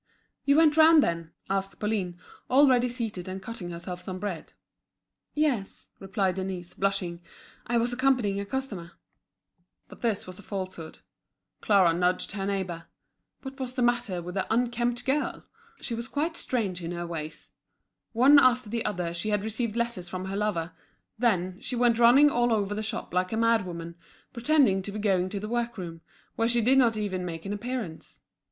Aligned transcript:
"You 0.45 0.57
went 0.57 0.77
round, 0.77 1.03
then?" 1.03 1.29
asked 1.47 1.77
Pauline, 1.79 2.17
already 2.49 2.89
seated 2.89 3.27
and 3.27 3.39
cutting 3.39 3.69
herself 3.69 4.01
some 4.01 4.17
bread. 4.17 4.53
"Yes," 5.35 5.89
replied 5.99 6.33
Denise, 6.33 6.73
blushing, 6.73 7.21
"I 7.67 7.77
was 7.77 7.93
accompanying 7.93 8.39
a 8.39 8.45
customer." 8.47 8.93
But 9.89 10.01
this 10.01 10.25
was 10.25 10.39
a 10.39 10.41
falsehood. 10.41 11.01
Clara 11.61 11.93
nudged 11.93 12.31
her 12.31 12.47
neighbour. 12.47 12.85
What 13.43 13.59
was 13.59 13.75
the 13.75 13.83
matter 13.83 14.23
with 14.23 14.33
the 14.33 14.51
"unkempt 14.51 15.05
girl?" 15.05 15.45
She 15.81 15.93
was 15.93 16.07
quite 16.07 16.35
strange 16.35 16.81
in 16.83 16.93
her 16.93 17.05
ways. 17.05 17.51
One 18.11 18.39
after 18.39 18.71
the 18.71 18.83
other 18.83 19.13
she 19.13 19.29
had 19.29 19.43
received 19.45 19.75
letters 19.75 20.09
from 20.09 20.25
her 20.25 20.35
lover; 20.35 20.71
then, 21.19 21.59
she 21.61 21.75
went 21.75 21.99
running 21.99 22.31
all 22.31 22.51
over 22.51 22.73
the 22.73 22.81
shop 22.81 23.13
like 23.13 23.31
a 23.31 23.37
madwoman, 23.37 23.93
pretending 24.33 24.81
to 24.81 24.91
be 24.91 24.97
going 24.97 25.29
to 25.29 25.39
the 25.39 25.47
work 25.47 25.77
room, 25.77 26.01
where 26.37 26.49
she 26.49 26.59
did 26.61 26.79
not 26.79 26.97
even 26.97 27.23
make 27.23 27.45
an 27.45 27.53
appearance. 27.53 28.23